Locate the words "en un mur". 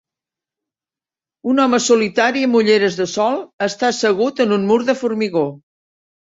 4.47-4.81